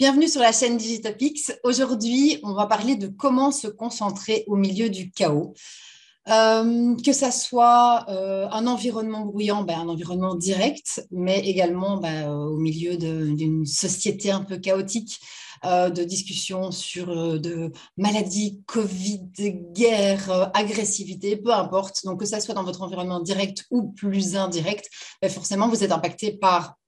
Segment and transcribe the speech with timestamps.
[0.00, 1.52] Bienvenue sur la chaîne Digitopix.
[1.62, 5.52] Aujourd'hui, on va parler de comment se concentrer au milieu du chaos.
[6.30, 12.30] Euh, que ça soit euh, un environnement bruyant, ben, un environnement direct, mais également ben,
[12.30, 15.20] au milieu d'une société un peu chaotique,
[15.66, 19.28] euh, de discussions sur de maladies, Covid,
[19.74, 22.06] guerre, agressivité, peu importe.
[22.06, 24.88] Donc que ça soit dans votre environnement direct ou plus indirect,
[25.20, 26.79] ben, forcément vous êtes impacté par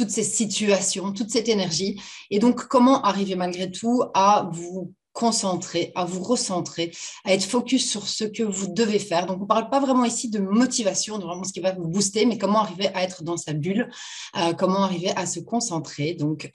[0.00, 2.00] toutes ces situations, toute cette énergie.
[2.30, 6.90] Et donc, comment arriver malgré tout à vous concentrer, à vous recentrer,
[7.24, 9.26] à être focus sur ce que vous devez faire?
[9.26, 11.86] Donc, on ne parle pas vraiment ici de motivation, de vraiment ce qui va vous
[11.86, 13.90] booster, mais comment arriver à être dans sa bulle,
[14.38, 16.14] euh, comment arriver à se concentrer?
[16.14, 16.50] Donc,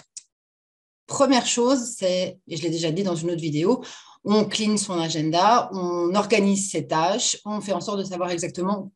[1.06, 3.84] première chose, c'est, et je l'ai déjà dit dans une autre vidéo,
[4.24, 8.92] on clean son agenda, on organise ses tâches, on fait en sorte de savoir exactement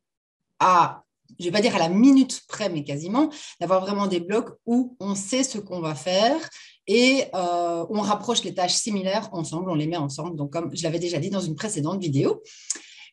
[0.58, 1.04] à
[1.38, 3.30] je ne vais pas dire à la minute près, mais quasiment,
[3.60, 6.36] d'avoir vraiment des blocs où on sait ce qu'on va faire
[6.86, 10.36] et euh, on rapproche les tâches similaires ensemble, on les met ensemble.
[10.36, 12.42] Donc, comme je l'avais déjà dit dans une précédente vidéo,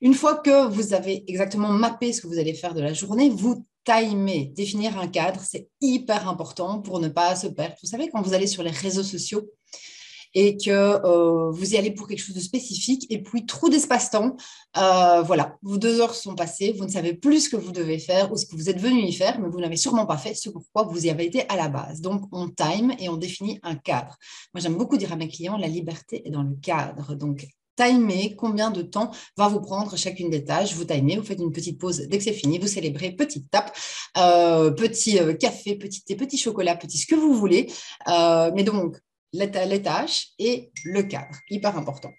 [0.01, 3.29] une fois que vous avez exactement mappé ce que vous allez faire de la journée,
[3.29, 7.75] vous timez, définir un cadre, c'est hyper important pour ne pas se perdre.
[7.81, 9.49] Vous savez, quand vous allez sur les réseaux sociaux,
[10.33, 13.05] et que euh, vous y allez pour quelque chose de spécifique.
[13.09, 14.35] Et puis, trou d'espace-temps,
[14.77, 17.99] euh, voilà, vos deux heures sont passées, vous ne savez plus ce que vous devez
[17.99, 20.33] faire ou ce que vous êtes venu y faire, mais vous n'avez sûrement pas fait
[20.33, 22.01] ce pourquoi vous y avez été à la base.
[22.01, 24.17] Donc, on time et on définit un cadre.
[24.53, 27.15] Moi, j'aime beaucoup dire à mes clients, la liberté est dans le cadre.
[27.15, 30.73] Donc, timer combien de temps va vous prendre chacune des tâches?
[30.73, 33.75] Vous timez, vous faites une petite pause dès que c'est fini, vous célébrez, petite tape,
[34.17, 37.71] euh, petit café, petit thé, petit chocolat, petit ce que vous voulez.
[38.07, 38.97] mais donc,
[39.33, 42.11] les tâches et le cadre, hyper important.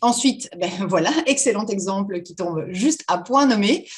[0.00, 3.88] Ensuite, ben voilà, excellent exemple qui tombe juste à point nommé.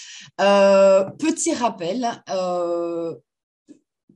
[0.40, 3.14] Euh, petit rappel, euh,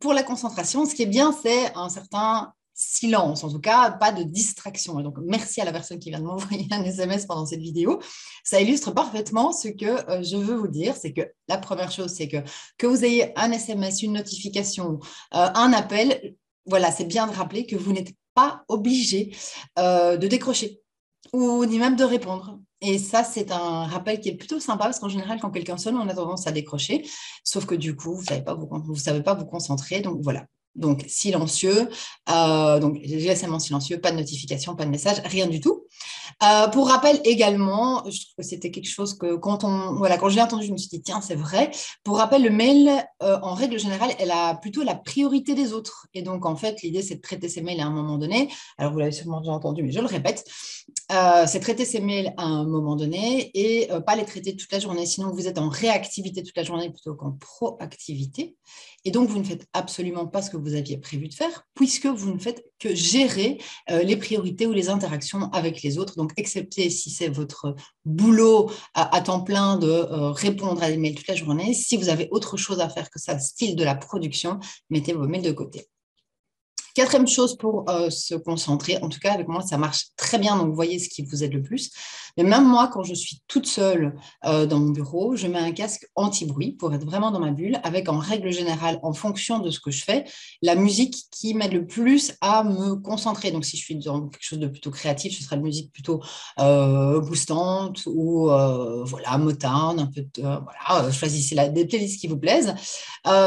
[0.01, 4.13] pour la concentration, ce qui est bien, c'est un certain silence, en tout cas, pas
[4.13, 5.01] de distraction.
[5.01, 8.01] Et donc, merci à la personne qui vient de m'envoyer un SMS pendant cette vidéo.
[8.45, 10.95] Ça illustre parfaitement ce que euh, je veux vous dire.
[10.97, 12.39] C'est que la première chose, c'est que
[12.79, 15.01] que vous ayez un SMS, une notification,
[15.33, 16.37] un appel,
[16.69, 19.35] voilà, c'est bien de rappeler que vous n'êtes pas obligé
[19.79, 20.81] euh, de décrocher
[21.33, 22.61] ou ni même de répondre.
[22.81, 25.97] Et ça, c'est un rappel qui est plutôt sympa parce qu'en général, quand quelqu'un sonne,
[25.97, 27.05] on a tendance à décrocher.
[27.43, 30.01] Sauf que du coup, vous ne savez, pas vous, savez pas vous concentrer.
[30.01, 30.47] Donc voilà.
[30.77, 31.89] Donc silencieux,
[32.31, 35.87] euh, donc GSM en silencieux, pas de notification, pas de message, rien du tout.
[36.45, 40.29] Euh, pour rappel également, je trouve que c'était quelque chose que quand on voilà quand
[40.29, 41.73] j'ai entendu, je me suis dit tiens c'est vrai.
[42.05, 42.89] Pour rappel, le mail
[43.23, 46.07] euh, en règle générale, elle a plutôt la priorité des autres.
[46.15, 48.51] Et donc en fait, l'idée c'est de traiter ces mails à un moment donné.
[48.79, 50.45] Alors vous l'avez sûrement déjà entendu, mais je le répète,
[51.11, 54.79] euh, c'est traiter ces mails à un moment donné et pas les traiter toute la
[54.79, 55.07] journée.
[55.07, 58.57] Sinon vous êtes en réactivité toute la journée plutôt qu'en proactivité.
[59.05, 62.07] Et donc vous ne faites absolument pas ce que vous aviez prévu de faire puisque
[62.07, 66.15] vous ne faites que gérer les priorités ou les interactions avec les autres.
[66.29, 67.75] Donc excepté si c'est votre
[68.05, 71.73] boulot à, temps plein de euh, répondre à des mails toute la journée.
[71.73, 75.27] Si vous avez autre chose à faire que ça, style de la production, mettez vos
[75.27, 75.89] mails de côté.
[76.99, 80.57] Quatrième chose pour euh, se concentrer, en tout cas avec moi ça marche très bien,
[80.57, 81.93] donc vous voyez ce qui vous aide le plus.
[82.37, 85.71] Mais même moi, quand je suis toute seule euh, dans mon bureau, je mets un
[85.71, 89.71] casque anti-bruit pour être vraiment dans ma bulle, avec en règle générale, en fonction de
[89.71, 90.25] ce que je fais,
[90.61, 93.53] la musique qui m'aide le plus à me concentrer.
[93.53, 96.21] Donc si je suis dans quelque chose de plutôt créatif, ce sera une musique plutôt
[96.59, 102.75] euh, boostante ou voilà, Motown, un peu voilà, choisissez la, des playlists qui vous plaisent.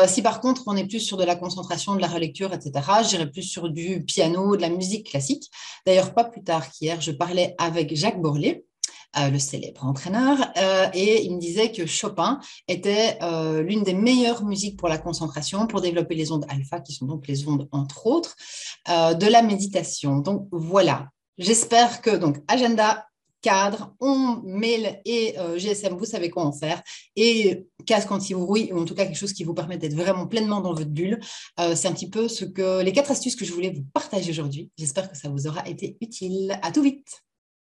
[0.08, 2.72] si par contre on est plus sur de la concentration, de la relecture, etc.,
[3.10, 5.50] j'irai plus sur du piano, de la musique classique.
[5.86, 8.66] D'ailleurs, pas plus tard qu'hier, je parlais avec Jacques Borlet,
[9.18, 13.94] euh, le célèbre entraîneur, euh, et il me disait que Chopin était euh, l'une des
[13.94, 17.68] meilleures musiques pour la concentration, pour développer les ondes alpha, qui sont donc les ondes,
[17.74, 18.38] entre autres,
[18.88, 20.20] de la méditation.
[20.20, 23.06] Donc voilà, j'espère que donc agenda
[23.42, 26.82] cadre, on mail et GSM, vous savez quoi en faire.
[27.16, 30.62] Et casque anti-bruit, ou en tout cas quelque chose qui vous permet d'être vraiment pleinement
[30.62, 31.20] dans votre bulle.
[31.58, 34.70] c'est un petit peu ce que les quatre astuces que je voulais vous partager aujourd'hui.
[34.78, 36.60] J'espère que ça vous aura été utile.
[36.62, 37.24] À tout vite.